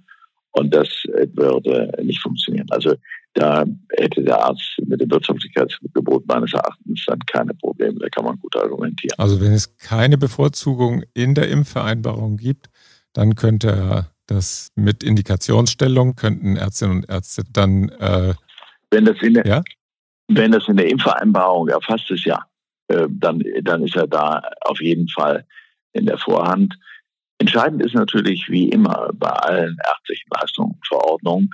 Und 0.52 0.74
das 0.74 0.88
würde 1.34 1.92
nicht 2.02 2.20
funktionieren. 2.20 2.66
Also 2.70 2.94
da 3.34 3.64
hätte 3.96 4.22
der 4.22 4.44
Arzt 4.44 4.76
mit 4.84 5.00
dem 5.00 5.10
Wirtschaftlichkeitsgebot 5.10 6.26
meines 6.26 6.52
Erachtens 6.52 7.04
dann 7.06 7.20
keine 7.20 7.54
Probleme. 7.54 7.98
Da 8.00 8.08
kann 8.08 8.24
man 8.24 8.38
gut 8.38 8.56
argumentieren. 8.56 9.14
Also 9.18 9.40
wenn 9.40 9.52
es 9.52 9.76
keine 9.76 10.18
Bevorzugung 10.18 11.04
in 11.14 11.34
der 11.34 11.48
Impfvereinbarung 11.48 12.36
gibt, 12.36 12.70
dann 13.12 13.36
könnte 13.36 13.68
er 13.68 14.10
das 14.26 14.70
mit 14.74 15.02
Indikationsstellung, 15.02 16.14
könnten 16.14 16.56
Ärztinnen 16.56 16.98
und 16.98 17.08
Ärzte 17.08 17.42
dann... 17.52 17.88
Äh, 17.90 18.34
wenn, 18.90 19.04
das 19.04 19.16
in 19.22 19.34
der, 19.34 19.46
ja? 19.46 19.62
wenn 20.28 20.52
das 20.52 20.68
in 20.68 20.76
der 20.76 20.88
Impfvereinbarung 20.88 21.68
erfasst 21.68 22.10
ist, 22.10 22.24
ja, 22.24 22.44
äh, 22.88 23.06
dann, 23.10 23.42
dann 23.62 23.84
ist 23.84 23.96
er 23.96 24.06
da 24.06 24.42
auf 24.62 24.80
jeden 24.80 25.08
Fall 25.08 25.44
in 25.92 26.06
der 26.06 26.18
Vorhand. 26.18 26.74
Entscheidend 27.38 27.82
ist 27.82 27.94
natürlich 27.94 28.48
wie 28.48 28.68
immer 28.68 29.10
bei 29.14 29.30
allen 29.30 29.76
ärztlichen 29.88 30.28
Leistungen 30.34 30.72
und 30.72 30.86
Verordnungen, 30.86 31.50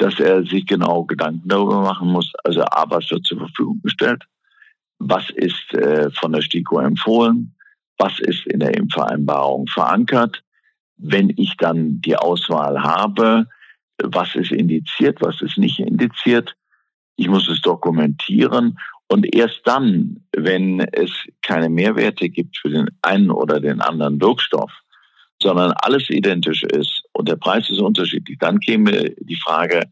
dass 0.00 0.18
er 0.18 0.44
sich 0.44 0.66
genau 0.66 1.04
Gedanken 1.04 1.48
darüber 1.48 1.82
machen 1.82 2.08
muss, 2.08 2.32
also 2.44 2.62
A, 2.62 2.84
was 2.88 3.10
wird 3.10 3.24
zur 3.24 3.38
Verfügung 3.38 3.80
gestellt, 3.82 4.24
was 4.98 5.28
ist 5.30 5.74
äh, 5.74 6.10
von 6.10 6.32
der 6.32 6.42
STIKO 6.42 6.78
empfohlen, 6.78 7.54
was 7.98 8.18
ist 8.18 8.46
in 8.46 8.60
der 8.60 8.74
Impfvereinbarung 8.74 9.66
verankert. 9.66 10.42
Wenn 10.96 11.30
ich 11.36 11.54
dann 11.58 12.00
die 12.00 12.16
Auswahl 12.16 12.82
habe, 12.82 13.46
was 14.02 14.34
ist 14.34 14.52
indiziert, 14.52 15.20
was 15.20 15.42
ist 15.42 15.58
nicht 15.58 15.78
indiziert, 15.78 16.54
ich 17.16 17.28
muss 17.28 17.48
es 17.48 17.60
dokumentieren. 17.60 18.78
Und 19.08 19.34
erst 19.34 19.60
dann, 19.64 20.24
wenn 20.34 20.80
es 20.80 21.10
keine 21.42 21.68
Mehrwerte 21.68 22.30
gibt 22.30 22.56
für 22.56 22.70
den 22.70 22.88
einen 23.02 23.30
oder 23.30 23.60
den 23.60 23.82
anderen 23.82 24.20
Wirkstoff, 24.20 24.72
sondern 25.42 25.72
alles 25.72 26.08
identisch 26.08 26.62
ist 26.62 26.99
und 27.12 27.28
der 27.28 27.36
Preis 27.36 27.68
ist 27.70 27.80
unterschiedlich, 27.80 28.38
dann 28.38 28.60
käme 28.60 29.10
die 29.20 29.36
Frage, 29.36 29.82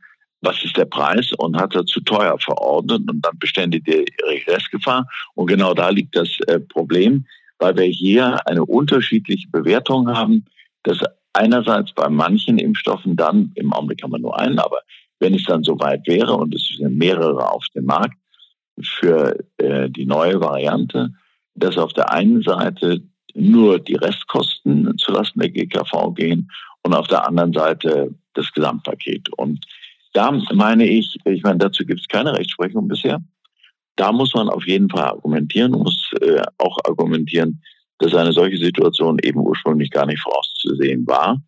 was 0.40 0.62
ist 0.64 0.76
der 0.76 0.84
Preis? 0.84 1.32
Und 1.38 1.56
hat 1.56 1.74
er 1.74 1.84
zu 1.84 2.00
teuer 2.00 2.38
verordnet. 2.38 3.02
Und 3.10 3.24
dann 3.24 3.38
bestände 3.38 3.80
die 3.80 4.04
Regressgefahr. 4.24 5.06
Und 5.34 5.48
genau 5.48 5.74
da 5.74 5.88
liegt 5.88 6.14
das 6.16 6.28
äh, 6.46 6.60
Problem, 6.60 7.26
weil 7.58 7.76
wir 7.76 7.86
hier 7.86 8.38
eine 8.46 8.64
unterschiedliche 8.64 9.48
Bewertung 9.48 10.08
haben, 10.08 10.44
dass 10.84 10.98
einerseits 11.32 11.92
bei 11.92 12.08
manchen 12.08 12.58
Impfstoffen 12.58 13.16
dann, 13.16 13.52
im 13.56 13.72
Augenblick 13.72 14.02
haben 14.02 14.12
wir 14.12 14.18
nur 14.18 14.38
einen, 14.38 14.58
aber 14.58 14.78
wenn 15.18 15.34
es 15.34 15.44
dann 15.44 15.64
soweit 15.64 16.06
wäre 16.06 16.34
und 16.34 16.54
es 16.54 16.76
sind 16.78 16.96
mehrere 16.96 17.50
auf 17.50 17.64
dem 17.74 17.86
Markt 17.86 18.16
für 18.80 19.36
äh, 19.58 19.90
die 19.90 20.06
neue 20.06 20.40
Variante, 20.40 21.10
dass 21.54 21.76
auf 21.76 21.92
der 21.92 22.12
einen 22.12 22.42
Seite 22.42 23.02
nur 23.34 23.80
die 23.80 23.96
Restkosten 23.96 24.96
zulasten 24.98 25.40
der 25.40 25.50
GKV 25.50 26.14
gehen 26.14 26.48
und 26.88 26.94
auf 26.94 27.06
der 27.06 27.26
anderen 27.28 27.52
Seite 27.52 28.14
das 28.32 28.50
Gesamtpaket. 28.54 29.28
Und 29.36 29.62
da 30.14 30.32
meine 30.54 30.88
ich, 30.88 31.18
ich 31.26 31.42
meine, 31.42 31.58
dazu 31.58 31.84
gibt 31.84 32.00
es 32.00 32.08
keine 32.08 32.32
Rechtsprechung 32.32 32.88
bisher. 32.88 33.20
Da 33.96 34.10
muss 34.10 34.32
man 34.32 34.48
auf 34.48 34.66
jeden 34.66 34.88
Fall 34.88 35.04
argumentieren 35.04 35.74
und 35.74 35.82
muss 35.82 36.10
äh, 36.22 36.40
auch 36.56 36.78
argumentieren, 36.84 37.62
dass 37.98 38.14
eine 38.14 38.32
solche 38.32 38.56
Situation 38.56 39.18
eben 39.22 39.40
ursprünglich 39.40 39.90
gar 39.90 40.06
nicht 40.06 40.22
vorauszusehen 40.22 41.06
war. 41.06 41.42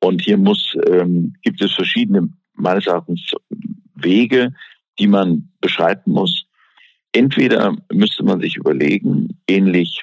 Und 0.00 0.22
hier 0.22 0.38
muss, 0.38 0.74
ähm, 0.88 1.34
gibt 1.42 1.62
es 1.62 1.72
verschiedene, 1.72 2.28
meines 2.54 2.88
Erachtens, 2.88 3.32
Wege, 3.94 4.52
die 4.98 5.06
man 5.06 5.52
beschreiten 5.60 6.10
muss. 6.10 6.46
Entweder 7.12 7.76
müsste 7.92 8.24
man 8.24 8.40
sich 8.40 8.56
überlegen, 8.56 9.38
ähnlich 9.46 10.02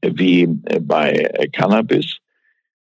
wie 0.00 0.44
äh, 0.44 0.80
bei 0.80 1.10
äh, 1.12 1.48
Cannabis, 1.48 2.20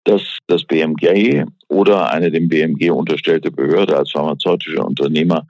dass 0.04 0.38
das 0.46 0.64
BMG 0.64 1.44
oder 1.68 2.10
eine 2.10 2.30
dem 2.30 2.48
BMG 2.48 2.90
unterstellte 2.90 3.50
Behörde 3.50 3.96
als 3.96 4.10
pharmazeutischer 4.10 4.84
Unternehmer 4.84 5.46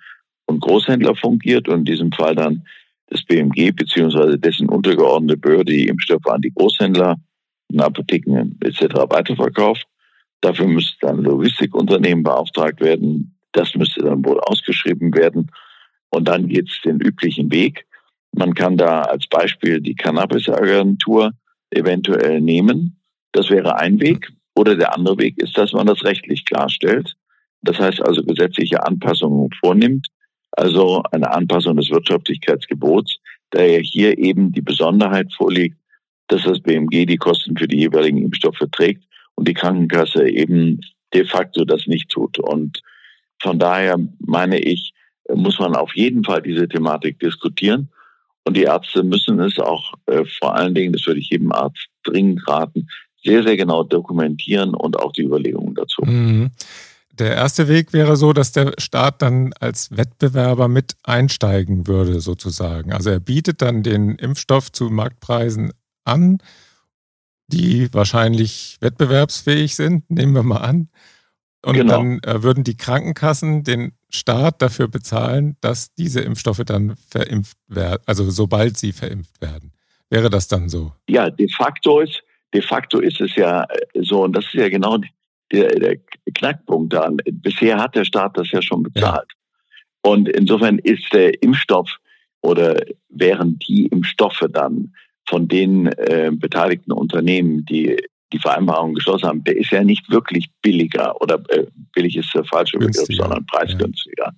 und 0.47 0.61
Großhändler 0.61 1.15
fungiert 1.17 1.69
und 1.69 1.81
in 1.81 1.85
diesem 1.85 2.13
Fall 2.13 2.35
dann 2.35 2.65
das 3.07 3.25
BMG 3.25 3.73
beziehungsweise 3.73 4.39
dessen 4.39 4.69
untergeordnete 4.69 5.39
Behörde 5.39 5.73
die 5.73 5.89
Impfstoffe 5.89 6.27
an 6.27 6.41
die 6.41 6.53
Großhändler, 6.53 7.17
in 7.71 7.81
Apotheken 7.81 8.57
etc. 8.61 8.95
weiterverkauft. 9.09 9.87
Dafür 10.41 10.67
müsste 10.67 11.07
dann 11.07 11.23
Logistikunternehmen 11.23 12.25
beauftragt 12.25 12.81
werden. 12.81 13.39
Das 13.53 13.75
müsste 13.75 14.03
dann 14.03 14.25
wohl 14.25 14.41
ausgeschrieben 14.41 15.15
werden. 15.15 15.51
Und 16.11 16.29
dann 16.29 16.49
geht 16.49 16.69
es 16.69 16.81
den 16.83 17.01
üblichen 17.01 17.51
Weg. 17.51 17.87
Man 18.33 18.55
kann 18.55 18.77
da 18.77 19.03
als 19.03 19.27
Beispiel 19.27 19.81
die 19.81 19.95
Cannabis-Agentur 19.95 21.33
eventuell 21.71 22.41
nehmen. 22.41 22.99
Das 23.33 23.51
wäre 23.51 23.77
ein 23.77 24.01
Weg. 24.01 24.31
Oder 24.55 24.77
der 24.77 24.95
andere 24.95 25.19
Weg 25.19 25.39
ist, 25.39 25.57
dass 25.57 25.73
man 25.73 25.87
das 25.87 26.05
rechtlich 26.05 26.45
klarstellt. 26.45 27.15
Das 27.63 27.79
heißt 27.79 28.03
also 28.03 28.23
gesetzliche 28.23 28.85
Anpassungen 28.85 29.51
vornimmt, 29.61 30.09
also 30.53 31.03
eine 31.13 31.31
Anpassung 31.33 31.77
des 31.77 31.91
Wirtschaftlichkeitsgebots, 31.91 33.19
da 33.51 33.63
ja 33.63 33.79
hier 33.79 34.19
eben 34.19 34.53
die 34.53 34.61
Besonderheit 34.61 35.33
vorliegt, 35.33 35.79
dass 36.29 36.43
das 36.43 36.61
BMG 36.61 37.07
die 37.07 37.17
Kosten 37.17 37.57
für 37.57 37.69
die 37.69 37.79
jeweiligen 37.79 38.19
Impfstoffe 38.19 38.65
trägt 38.73 39.05
und 39.35 39.49
die 39.49 39.55
Krankenkasse 39.55 40.29
eben 40.29 40.81
de 41.15 41.25
facto 41.25 41.65
das 41.65 41.87
nicht 41.87 42.11
tut. 42.11 42.39
Und 42.39 42.81
von 43.41 43.59
daher 43.59 43.97
meine 44.19 44.59
ich, 44.59 44.93
muss 45.33 45.59
man 45.59 45.77
auf 45.77 45.95
jeden 45.95 46.25
Fall 46.25 46.43
diese 46.43 46.69
Thematik 46.69 47.19
diskutieren. 47.19 47.91
Und 48.45 48.57
die 48.57 48.65
Ärzte 48.65 49.05
müssen 49.05 49.39
es 49.41 49.59
auch 49.59 49.95
äh, 50.07 50.25
vor 50.25 50.57
allen 50.57 50.75
Dingen, 50.75 50.93
das 50.93 51.07
würde 51.07 51.21
ich 51.21 51.31
jedem 51.31 51.53
Arzt 51.53 51.89
dringend 52.03 52.47
raten, 52.49 52.89
sehr, 53.25 53.43
sehr 53.43 53.57
genau 53.57 53.83
dokumentieren 53.83 54.75
und 54.75 54.99
auch 54.99 55.13
die 55.13 55.23
Überlegungen 55.23 55.75
dazu. 55.75 56.03
Mhm. 56.05 56.51
Der 57.19 57.35
erste 57.35 57.69
Weg 57.69 57.93
wäre 57.93 58.17
so, 58.17 58.33
dass 58.33 58.53
der 58.53 58.73
Staat 58.79 59.21
dann 59.21 59.53
als 59.61 59.95
Wettbewerber 59.95 60.69
mit 60.69 60.97
einsteigen 61.03 61.87
würde, 61.87 62.21
sozusagen. 62.21 62.93
Also 62.93 63.11
er 63.11 63.21
bietet 63.21 63.61
dann 63.61 63.83
den 63.83 64.17
Impfstoff 64.17 64.73
zu 64.73 64.85
Marktpreisen 64.85 65.73
an, 66.05 66.39
die 67.49 67.93
wahrscheinlich 67.93 68.79
wettbewerbsfähig 68.81 69.77
sind, 69.77 70.11
nehmen 70.11 70.35
wir 70.35 70.43
mal 70.43 70.59
an. 70.59 70.89
Und 71.65 71.75
genau. 71.75 71.99
dann 71.99 72.19
äh, 72.21 72.43
würden 72.43 72.65
die 72.65 72.77
Krankenkassen 72.77 73.63
den 73.63 73.93
Staat 74.09 74.63
dafür 74.63 74.89
bezahlen, 74.89 75.57
dass 75.61 75.95
diese 75.95 76.21
Impfstoffe 76.21 76.65
dann 76.67 76.97
verimpft 77.09 77.57
werden, 77.69 78.03
also 78.07 78.29
sobald 78.31 78.77
sie 78.77 78.93
verimpft 78.93 79.41
werden. 79.41 79.73
Wäre 80.11 80.29
das 80.29 80.49
dann 80.49 80.69
so? 80.69 80.93
Ja, 81.09 81.31
de 81.31 81.49
facto 81.49 82.01
ist, 82.01 82.23
de 82.53 82.63
facto 82.63 83.01
ist 83.01 83.21
es 83.21 83.35
ja 83.37 83.65
äh, 83.65 84.03
so, 84.03 84.23
und 84.23 84.37
das 84.37 84.45
ist 84.47 84.55
ja 84.55 84.69
genau 84.69 84.99
der, 85.51 85.69
der 85.69 85.97
Knackpunkt 86.35 86.93
da. 86.93 87.11
Bisher 87.31 87.79
hat 87.79 87.95
der 87.95 88.05
Staat 88.05 88.37
das 88.37 88.51
ja 88.51 88.63
schon 88.63 88.83
bezahlt. 88.83 89.29
Ja. 89.31 90.11
Und 90.11 90.29
insofern 90.29 90.79
ist 90.79 91.13
der 91.13 91.43
Impfstoff 91.43 91.99
oder 92.41 92.77
wären 93.09 93.59
die 93.59 93.87
Impfstoffe 93.87 94.45
dann 94.51 94.95
von 95.29 95.47
den 95.47 95.87
äh, 95.87 96.31
beteiligten 96.33 96.93
Unternehmen, 96.93 97.65
die 97.65 97.97
die 98.33 98.39
Vereinbarung 98.39 98.95
geschlossen 98.95 99.29
haben, 99.29 99.45
der 99.45 99.59
ist 99.59 99.71
ja 99.71 99.85
nicht 99.85 100.11
wirklich 100.11 100.49
billiger 100.63 101.21
oder 101.21 101.39
äh, 101.51 101.67
billig 101.95 102.17
ist 102.17 102.35
der 102.35 102.45
falsche 102.45 102.79
Begriff, 102.79 103.07
sondern 103.11 103.45
preisgünstiger. 103.45 104.25
Ja. 104.25 104.33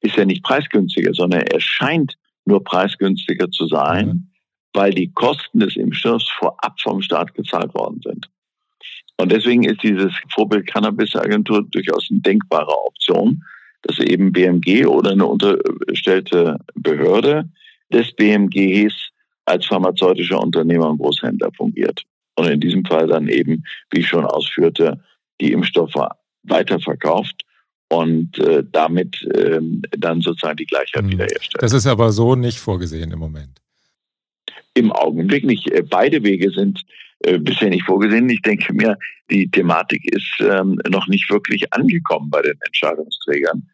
Ist 0.00 0.16
ja 0.16 0.26
nicht 0.26 0.42
preisgünstiger, 0.44 1.14
sondern 1.14 1.40
er 1.40 1.60
scheint 1.60 2.18
nur 2.44 2.62
preisgünstiger 2.62 3.50
zu 3.50 3.66
sein, 3.66 4.06
mhm 4.06 4.31
weil 4.74 4.92
die 4.92 5.12
Kosten 5.12 5.60
des 5.60 5.76
Impfstoffs 5.76 6.28
vorab 6.30 6.80
vom 6.80 7.02
Staat 7.02 7.34
gezahlt 7.34 7.74
worden 7.74 8.00
sind. 8.02 8.28
Und 9.18 9.30
deswegen 9.30 9.64
ist 9.64 9.82
dieses 9.82 10.12
Vorbild 10.30 10.66
Cannabis-Agentur 10.66 11.64
durchaus 11.70 12.08
eine 12.10 12.20
denkbare 12.20 12.72
Option, 12.86 13.42
dass 13.82 13.98
eben 13.98 14.32
BMG 14.32 14.86
oder 14.86 15.10
eine 15.10 15.26
unterstellte 15.26 16.58
Behörde 16.74 17.48
des 17.92 18.12
BMGs 18.12 18.94
als 19.44 19.66
pharmazeutischer 19.66 20.40
Unternehmer 20.40 20.90
und 20.90 20.98
Großhändler 20.98 21.50
fungiert. 21.56 22.02
Und 22.36 22.48
in 22.48 22.60
diesem 22.60 22.84
Fall 22.84 23.06
dann 23.06 23.28
eben, 23.28 23.64
wie 23.90 24.00
ich 24.00 24.08
schon 24.08 24.24
ausführte, 24.24 25.02
die 25.40 25.52
Impfstoffe 25.52 25.94
weiterverkauft 26.44 27.42
und 27.88 28.38
äh, 28.38 28.64
damit 28.72 29.26
ähm, 29.34 29.82
dann 29.90 30.20
sozusagen 30.22 30.56
die 30.56 30.66
Gleichheit 30.66 31.02
hm. 31.02 31.10
wiederherstellt. 31.10 31.62
Das 31.62 31.72
ist 31.72 31.86
aber 31.86 32.10
so 32.10 32.34
nicht 32.34 32.58
vorgesehen 32.58 33.10
im 33.12 33.18
Moment. 33.18 33.61
Im 34.74 34.92
Augenblick 34.92 35.44
nicht. 35.44 35.70
Äh, 35.70 35.82
beide 35.82 36.22
Wege 36.22 36.50
sind 36.50 36.82
äh, 37.20 37.38
bisher 37.38 37.70
nicht 37.70 37.84
vorgesehen. 37.84 38.28
Ich 38.28 38.42
denke 38.42 38.72
mir, 38.72 38.98
die 39.30 39.50
Thematik 39.50 40.02
ist 40.12 40.32
ähm, 40.40 40.78
noch 40.88 41.06
nicht 41.08 41.30
wirklich 41.30 41.72
angekommen 41.72 42.30
bei 42.30 42.42
den 42.42 42.58
Entscheidungsträgern, 42.66 43.68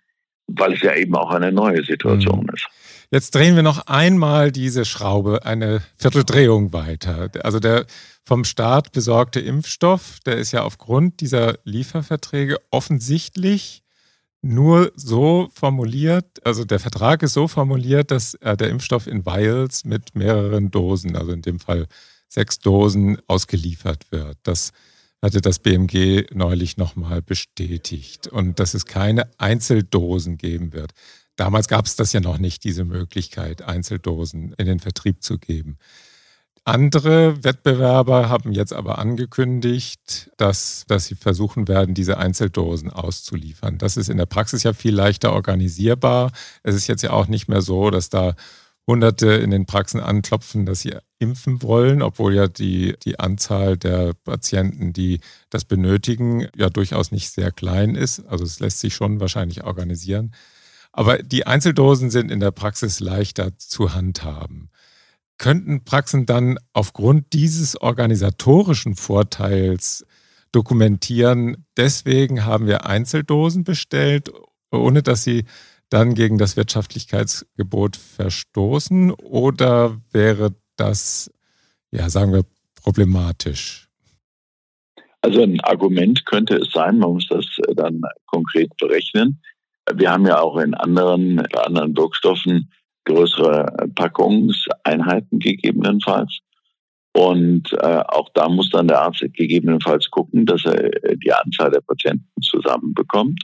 weil 0.49 0.75
es 0.75 0.83
ja 0.83 0.95
eben 0.95 1.15
auch 1.15 1.31
eine 1.31 1.53
neue 1.53 1.83
Situation 1.85 2.43
mhm. 2.43 2.55
ist. 2.55 2.67
Jetzt 3.11 3.35
drehen 3.35 3.57
wir 3.57 3.63
noch 3.63 3.87
einmal 3.87 4.53
diese 4.53 4.85
Schraube 4.85 5.47
eine 5.47 5.81
Vierteldrehung 5.97 6.75
weiter. 6.75 7.31
Also 7.43 7.59
der 7.59 7.87
vom 8.23 8.45
Staat 8.45 8.93
besorgte 8.93 9.41
Impfstoff, 9.41 10.19
der 10.27 10.37
ist 10.37 10.53
ja 10.53 10.63
aufgrund 10.63 11.23
dieser 11.23 11.59
Lieferverträge 11.65 12.59
offensichtlich 12.71 13.83
nur 14.43 14.93
so 14.95 15.49
formuliert, 15.53 16.45
also 16.47 16.65
der 16.65 16.79
Vertrag 16.79 17.23
ist 17.23 17.33
so 17.33 17.49
formuliert, 17.49 18.11
dass 18.11 18.35
äh, 18.35 18.57
der 18.57 18.71
Impfstoff 18.71 19.07
in 19.07 19.27
Vials 19.27 19.85
mit 19.85 20.15
mehreren 20.15 20.71
Dosen, 20.71 21.17
also 21.17 21.33
in 21.33 21.43
dem 21.43 21.59
Fall 21.59 21.87
sechs 22.29 22.59
Dosen, 22.59 23.19
ausgeliefert 23.27 24.11
wird. 24.13 24.39
Das 24.43 24.73
hatte 25.21 25.41
das 25.41 25.59
BMG 25.59 26.27
neulich 26.33 26.77
nochmal 26.77 27.23
bestätigt 27.23 28.29
und 28.29 28.61
dass 28.61 28.75
es 28.75 28.87
keine 28.87 29.29
Einzeldosen 29.39 30.37
geben 30.37 30.73
wird. 30.73 30.93
Damals 31.35 31.69
gab 31.69 31.87
es 31.87 31.97
das 31.97 32.13
ja 32.13 32.21
noch 32.21 32.39
nicht, 32.39 32.65
diese 32.65 32.85
Möglichkeit, 32.85 33.63
Einzeldosen 33.63 34.55
in 34.59 34.67
den 34.67 34.81
Vertrieb 34.81 35.23
zu 35.23 35.39
geben. 35.39 35.79
Andere 36.69 37.43
Wettbewerber 37.45 38.29
haben 38.29 38.53
jetzt 38.53 38.75
aber 38.75 38.99
angekündigt, 38.99 40.31
dass, 40.37 40.85
dass 40.87 41.07
sie 41.07 41.15
versuchen 41.15 41.67
werden, 41.67 41.95
diese 41.95 42.19
Einzeldosen 42.19 42.91
auszuliefern. 42.91 43.79
Das 43.79 43.97
ist 43.97 44.11
in 44.11 44.19
der 44.19 44.27
Praxis 44.27 44.65
ja 44.65 44.75
viel 44.75 44.95
leichter 44.95 45.33
organisierbar. 45.33 46.31
Es 46.63 46.75
ist 46.75 46.87
jetzt 46.87 47.01
ja 47.01 47.13
auch 47.13 47.27
nicht 47.27 47.49
mehr 47.49 47.63
so, 47.63 47.89
dass 47.89 48.11
da 48.11 48.35
Hunderte 48.87 49.29
in 49.29 49.51
den 49.51 49.65
Praxen 49.65 49.99
anklopfen, 49.99 50.67
dass 50.67 50.81
sie 50.81 50.95
impfen 51.19 51.63
wollen, 51.63 52.03
obwohl 52.03 52.35
ja 52.35 52.49
die, 52.49 52.97
die 53.03 53.19
Anzahl 53.19 53.79
der 53.79 54.13
Patienten, 54.13 54.93
die 54.93 55.21
das 55.49 55.65
benötigen, 55.65 56.49
ja 56.55 56.69
durchaus 56.69 57.13
nicht 57.13 57.31
sehr 57.31 57.51
klein 57.51 57.95
ist. 57.95 58.27
Also 58.27 58.45
es 58.45 58.61
lässt 58.61 58.81
sich 58.81 58.95
schon 58.95 59.21
wahrscheinlich 59.21 59.65
organisieren. 59.65 60.35
Aber 60.93 61.17
die 61.17 61.47
Einzeldosen 61.47 62.11
sind 62.11 62.31
in 62.31 62.41
der 62.41 62.51
Praxis 62.51 63.01
leichter 63.01 63.57
zu 63.57 63.95
handhaben 63.95 64.69
könnten 65.39 65.85
Praxen 65.85 66.27
dann 66.27 66.59
aufgrund 66.73 67.33
dieses 67.33 67.81
organisatorischen 67.81 68.97
Vorteils 68.97 70.05
dokumentieren, 70.53 71.67
deswegen 71.77 72.45
haben 72.45 72.67
wir 72.67 72.87
Einzeldosen 72.87 73.65
bestellt, 73.65 74.31
ohne 74.71 75.03
dass 75.03 75.25
sie 75.25 75.45
dann 75.91 76.15
gegen 76.15 76.39
das 76.39 76.57
Wirtschaftlichkeitsgebot 76.57 77.97
verstoßen? 77.97 79.13
Oder 79.13 80.01
wäre 80.13 80.55
das, 80.77 81.31
ja, 81.91 82.11
sagen 82.11 82.33
wir, 82.33 82.45
problematisch? 82.83 83.89
Also 85.21 85.43
ein 85.43 85.61
Argument 85.61 86.25
könnte 86.27 86.57
es 86.57 86.71
sein, 86.73 86.99
man 86.99 87.15
muss 87.15 87.27
das 87.29 87.47
dann 87.75 88.01
konkret 88.27 88.71
berechnen. 88.79 89.41
Wir 89.93 90.11
haben 90.11 90.27
ja 90.27 90.41
auch 90.41 90.59
in 90.59 90.75
anderen, 90.75 91.41
anderen 91.57 91.97
Wirkstoffen 91.97 92.71
größere 93.09 93.89
Packungseinheiten 93.95 95.39
gegebenenfalls. 95.39 96.39
Und 97.13 97.73
äh, 97.73 98.03
auch 98.07 98.29
da 98.35 98.49
muss 98.49 98.71
dann 98.71 98.89
der 98.89 99.01
Arzt 99.01 99.21
gegebenenfalls 99.33 100.11
gucken, 100.11 100.47
dass 100.47 100.65
er 100.65 100.91
die 101.17 101.33
Anzahl 101.33 101.71
der 101.71 101.81
Patienten 101.81 102.41
zusammenbekommt. 102.43 103.43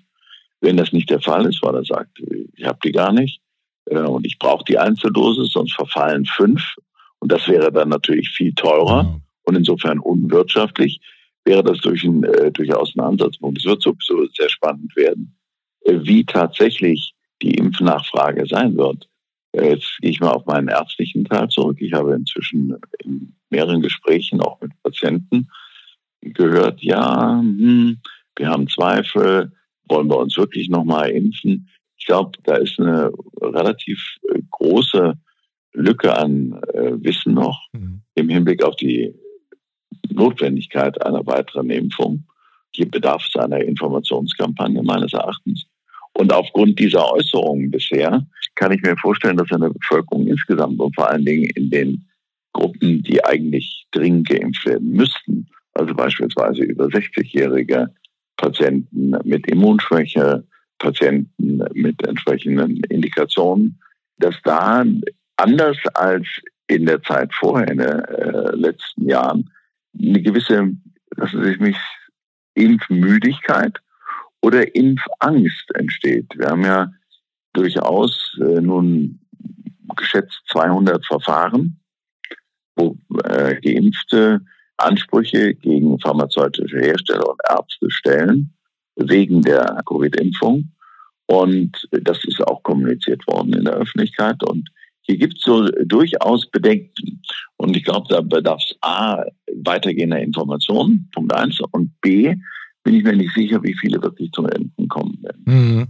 Wenn 0.60 0.76
das 0.76 0.92
nicht 0.92 1.10
der 1.10 1.20
Fall 1.20 1.46
ist, 1.46 1.62
weil 1.62 1.74
er 1.74 1.84
sagt, 1.84 2.20
ich 2.56 2.64
habe 2.64 2.78
die 2.84 2.92
gar 2.92 3.12
nicht 3.12 3.40
äh, 3.86 3.98
und 3.98 4.26
ich 4.26 4.38
brauche 4.38 4.64
die 4.64 4.78
Einzeldosis, 4.78 5.52
sonst 5.52 5.74
verfallen 5.74 6.24
fünf. 6.26 6.62
Und 7.18 7.32
das 7.32 7.48
wäre 7.48 7.72
dann 7.72 7.88
natürlich 7.88 8.28
viel 8.30 8.52
teurer 8.54 9.04
mhm. 9.04 9.22
und 9.44 9.56
insofern 9.56 9.98
unwirtschaftlich, 9.98 11.00
wäre 11.44 11.62
das 11.62 11.78
durch 11.78 12.04
ein, 12.04 12.24
äh, 12.24 12.50
durchaus 12.50 12.94
ein 12.94 13.00
Ansatzpunkt. 13.00 13.58
Es 13.58 13.64
wird 13.64 13.82
sowieso 13.82 14.26
sehr 14.34 14.48
spannend 14.48 14.94
werden, 14.96 15.36
äh, 15.80 15.98
wie 16.02 16.24
tatsächlich 16.24 17.14
die 17.42 17.54
Impfnachfrage 17.54 18.46
sein 18.46 18.76
wird. 18.76 19.08
Jetzt 19.54 19.98
gehe 20.00 20.10
ich 20.10 20.20
mal 20.20 20.32
auf 20.32 20.46
meinen 20.46 20.68
ärztlichen 20.68 21.24
Teil 21.24 21.48
zurück. 21.48 21.76
Ich 21.80 21.92
habe 21.92 22.14
inzwischen 22.14 22.76
in 23.04 23.34
mehreren 23.50 23.82
Gesprächen 23.82 24.40
auch 24.40 24.60
mit 24.60 24.72
Patienten 24.82 25.48
gehört, 26.20 26.82
ja, 26.82 27.38
hm, 27.38 27.98
wir 28.36 28.48
haben 28.48 28.68
Zweifel, 28.68 29.52
wollen 29.88 30.08
wir 30.08 30.18
uns 30.18 30.36
wirklich 30.36 30.68
nochmal 30.68 31.10
impfen? 31.10 31.68
Ich 31.96 32.06
glaube, 32.06 32.38
da 32.44 32.56
ist 32.56 32.80
eine 32.80 33.12
relativ 33.40 34.16
äh, 34.30 34.40
große 34.50 35.14
Lücke 35.72 36.16
an 36.16 36.60
äh, 36.72 36.92
Wissen 37.02 37.34
noch 37.34 37.68
mhm. 37.72 38.02
im 38.14 38.28
Hinblick 38.28 38.62
auf 38.62 38.76
die 38.76 39.14
Notwendigkeit 40.10 41.04
einer 41.04 41.26
weiteren 41.26 41.70
Impfung. 41.70 42.24
Hier 42.72 42.90
bedarf 42.90 43.26
es 43.28 43.36
einer 43.36 43.60
Informationskampagne 43.60 44.82
meines 44.82 45.12
Erachtens. 45.12 45.66
Und 46.14 46.32
aufgrund 46.32 46.78
dieser 46.78 47.12
Äußerungen 47.12 47.70
bisher 47.70 48.24
kann 48.54 48.72
ich 48.72 48.82
mir 48.82 48.96
vorstellen, 48.96 49.36
dass 49.36 49.50
in 49.50 49.60
der 49.60 49.70
Bevölkerung 49.70 50.26
insgesamt 50.26 50.78
und 50.78 50.94
vor 50.94 51.10
allen 51.10 51.24
Dingen 51.24 51.50
in 51.56 51.70
den 51.70 52.04
Gruppen, 52.52 53.02
die 53.02 53.24
eigentlich 53.24 53.86
dringend 53.90 54.28
geimpft 54.28 54.64
werden 54.64 54.92
müssten, 54.92 55.48
also 55.72 55.92
beispielsweise 55.92 56.62
über 56.62 56.86
60-jährige 56.86 57.92
Patienten 58.36 59.16
mit 59.24 59.46
Immunschwäche, 59.48 60.44
Patienten 60.78 61.64
mit 61.74 62.06
entsprechenden 62.06 62.82
Indikationen, 62.84 63.80
dass 64.18 64.36
da 64.44 64.84
anders 65.36 65.76
als 65.94 66.26
in 66.68 66.86
der 66.86 67.02
Zeit 67.02 67.32
vorher, 67.34 67.68
in 67.68 67.78
den 67.78 67.88
äh, 67.88 68.54
letzten 68.54 69.08
Jahren, 69.08 69.50
eine 69.98 70.22
gewisse, 70.22 70.72
lassen 71.16 71.44
Sie 71.44 71.56
mich, 71.58 71.76
Impfmüdigkeit 72.54 73.78
oder 74.44 74.74
Impfangst 74.74 75.74
entsteht. 75.74 76.26
Wir 76.36 76.48
haben 76.48 76.64
ja 76.64 76.92
durchaus 77.54 78.36
äh, 78.42 78.60
nun 78.60 79.20
geschätzt 79.96 80.38
200 80.52 81.04
Verfahren, 81.06 81.80
wo 82.76 82.98
äh, 83.24 83.54
Geimpfte 83.62 84.42
Ansprüche 84.76 85.54
gegen 85.54 85.98
pharmazeutische 85.98 86.78
Hersteller 86.78 87.26
und 87.26 87.40
Ärzte 87.48 87.90
stellen 87.90 88.52
wegen 88.96 89.40
der 89.40 89.80
Covid-Impfung. 89.86 90.70
Und 91.26 91.88
das 91.90 92.22
ist 92.24 92.42
auch 92.46 92.62
kommuniziert 92.64 93.26
worden 93.26 93.54
in 93.54 93.64
der 93.64 93.74
Öffentlichkeit. 93.74 94.42
Und 94.42 94.68
hier 95.02 95.16
gibt 95.16 95.38
es 95.38 95.42
so 95.42 95.68
durchaus 95.86 96.50
Bedenken. 96.50 97.22
Und 97.56 97.74
ich 97.76 97.84
glaube, 97.84 98.08
da 98.10 98.20
bedarf 98.20 98.62
es 98.62 98.76
A, 98.82 99.24
weitergehender 99.62 100.18
Informationen, 100.18 101.08
Punkt 101.14 101.32
eins, 101.32 101.60
und 101.72 101.98
B, 102.02 102.34
bin 102.84 102.94
ich 102.94 103.02
mir 103.02 103.16
nicht 103.16 103.34
sicher, 103.34 103.62
wie 103.62 103.74
viele 103.74 104.00
wirklich 104.00 104.30
zum 104.32 104.48
Enden 104.48 104.88
kommen 104.88 105.18
werden. 105.22 105.42
Mhm. 105.46 105.88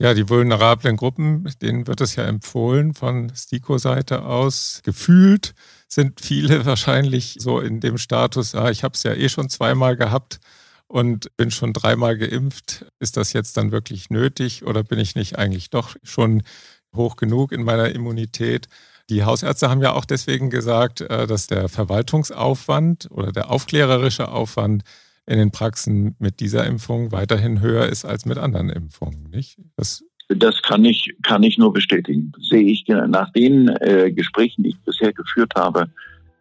Ja, 0.00 0.14
die 0.14 0.28
vulnerablen 0.28 0.96
Gruppen, 0.96 1.50
denen 1.60 1.88
wird 1.88 2.00
es 2.00 2.14
ja 2.14 2.24
empfohlen 2.24 2.94
von 2.94 3.32
STIKO-Seite 3.34 4.24
aus. 4.24 4.80
Gefühlt 4.84 5.54
sind 5.88 6.20
viele 6.20 6.64
wahrscheinlich 6.66 7.36
so 7.38 7.58
in 7.58 7.80
dem 7.80 7.98
Status, 7.98 8.54
ah, 8.54 8.70
ich 8.70 8.84
habe 8.84 8.94
es 8.94 9.02
ja 9.02 9.14
eh 9.14 9.28
schon 9.28 9.48
zweimal 9.48 9.96
gehabt 9.96 10.38
und 10.86 11.36
bin 11.36 11.50
schon 11.50 11.72
dreimal 11.72 12.16
geimpft. 12.16 12.86
Ist 13.00 13.16
das 13.16 13.32
jetzt 13.32 13.56
dann 13.56 13.72
wirklich 13.72 14.10
nötig 14.10 14.64
oder 14.64 14.84
bin 14.84 14.98
ich 14.98 15.16
nicht 15.16 15.38
eigentlich 15.38 15.70
doch 15.70 15.96
schon 16.02 16.42
hoch 16.94 17.16
genug 17.16 17.52
in 17.52 17.64
meiner 17.64 17.90
Immunität? 17.90 18.68
Die 19.10 19.24
Hausärzte 19.24 19.68
haben 19.68 19.82
ja 19.82 19.94
auch 19.94 20.04
deswegen 20.04 20.50
gesagt, 20.50 21.00
äh, 21.00 21.26
dass 21.26 21.46
der 21.46 21.68
Verwaltungsaufwand 21.68 23.08
oder 23.10 23.32
der 23.32 23.50
aufklärerische 23.50 24.28
Aufwand 24.28 24.84
in 25.28 25.38
den 25.38 25.50
Praxen 25.50 26.16
mit 26.18 26.40
dieser 26.40 26.66
Impfung 26.66 27.12
weiterhin 27.12 27.60
höher 27.60 27.86
ist 27.86 28.06
als 28.06 28.24
mit 28.24 28.38
anderen 28.38 28.70
Impfungen, 28.70 29.28
nicht? 29.30 29.58
Das, 29.76 30.02
das 30.28 30.62
kann 30.62 30.84
ich, 30.86 31.14
kann 31.22 31.42
ich 31.42 31.58
nur 31.58 31.72
bestätigen. 31.72 32.32
Sehe 32.40 32.62
ich 32.62 32.86
nach 32.88 33.30
den 33.32 33.68
äh, 33.68 34.10
Gesprächen, 34.10 34.62
die 34.62 34.70
ich 34.70 34.80
bisher 34.80 35.12
geführt 35.12 35.52
habe, 35.54 35.90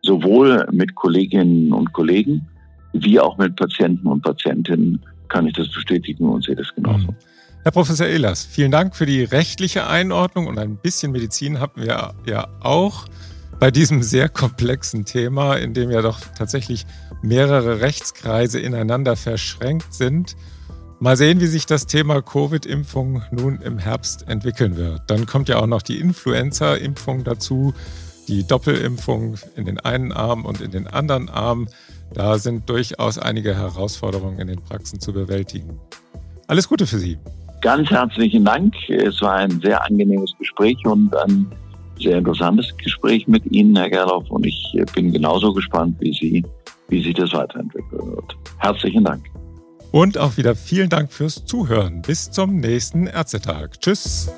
sowohl 0.04 0.65
mit 0.71 0.95
Kolleginnen 0.95 1.73
und 1.73 1.91
Kollegen 1.91 2.47
wie 2.93 3.19
auch 3.19 3.38
mit 3.38 3.58
Patienten 3.58 4.08
und 4.08 4.21
Patientinnen, 4.21 5.02
kann 5.28 5.45
ich 5.45 5.54
das 5.54 5.69
bestätigen 5.69 6.30
und 6.30 6.45
sehe 6.45 6.56
das 6.56 6.73
genauso. 6.73 7.08
Mhm. 7.08 7.15
Herr 7.63 7.71
Professor 7.71 8.08
Ehlers, 8.08 8.45
vielen 8.45 8.71
Dank 8.71 8.95
für 8.95 9.06
die 9.06 9.23
rechtliche 9.23 9.88
Einordnung 9.88 10.47
und 10.47 10.58
ein 10.58 10.78
bisschen 10.78 11.12
Medizin 11.12 11.60
hatten 11.60 11.82
wir 11.82 12.13
ja 12.26 12.47
auch 12.62 13.06
bei 13.60 13.72
diesem 13.72 14.04
sehr 14.04 14.30
komplexen 14.30 15.06
Thema, 15.06 15.56
in 15.56 15.74
dem 15.74 15.89
ja 15.89 16.02
doch 16.02 16.20
tatsächlich 16.38 16.86
mehrere 17.22 17.82
Rechtskreise 17.82 18.60
ineinander 18.60 19.15
verschränkt 19.15 19.93
sind. 19.93 20.36
Mal 21.00 21.17
sehen, 21.17 21.39
wie 21.41 21.48
sich 21.48 21.65
das 21.65 21.86
Thema 21.86 22.22
Covid-Impfung 22.22 23.24
nun 23.32 23.62
im 23.62 23.78
Herbst 23.78 24.28
entwickeln 24.28 24.78
wird. 24.78 25.02
Dann 25.08 25.26
kommt 25.26 25.50
ja 25.50 25.58
auch 25.58 25.67
noch 25.67 25.82
die 25.82 26.00
Influenza-Impfung 26.00 27.24
dazu, 27.24 27.74
die 28.28 28.46
Doppelimpfung 28.46 29.36
in 29.56 29.65
den 29.65 29.80
einen 29.80 30.12
Arm 30.12 30.46
und 30.46 30.62
in 30.62 30.72
den 30.72 30.88
anderen 30.88 31.30
Arm. 31.30 31.67
Da 32.13 32.38
sind 32.39 32.70
durchaus 32.70 33.17
einige 33.17 33.56
Herausforderungen 33.56 34.39
in 34.39 34.48
den 34.48 34.62
Praxen 34.62 35.00
zu 35.00 35.13
bewältigen. 35.13 35.80
Alles 36.48 36.67
Gute 36.67 36.88
für 36.88 37.00
Sie. 37.00 37.17
Ganz 37.62 37.89
herzlichen 37.89 38.46
Dank. 38.46 38.74
Es 38.89 39.22
war 39.22 39.34
ein 39.34 39.60
sehr 39.62 39.84
angenehmes 39.84 40.34
Gespräch 40.39 40.78
und 40.86 41.15
ein 41.15 41.48
sehr 41.99 42.17
interessantes 42.17 42.75
Gespräch 42.77 43.27
mit 43.27 43.45
Ihnen, 43.51 43.75
Herr 43.75 43.89
Gerloff. 43.89 44.29
Und 44.29 44.45
ich 44.45 44.75
bin 44.93 45.12
genauso 45.12 45.53
gespannt 45.53 45.97
wie 45.99 46.13
Sie, 46.13 46.43
wie 46.89 47.03
sich 47.03 47.13
das 47.13 47.33
weiterentwickeln 47.33 48.15
wird. 48.15 48.38
Herzlichen 48.60 49.03
Dank. 49.03 49.25
Und 49.91 50.17
auch 50.17 50.38
wieder 50.38 50.55
vielen 50.55 50.89
Dank 50.89 51.12
fürs 51.12 51.45
Zuhören. 51.45 52.01
Bis 52.01 52.29
zum 52.31 52.57
nächsten 52.57 53.07
Ärztetag. 53.07 53.79
Tschüss. 53.79 54.29